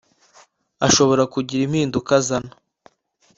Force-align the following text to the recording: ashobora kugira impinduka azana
ashobora 0.87 1.23
kugira 1.33 1.61
impinduka 1.63 2.11
azana 2.19 2.53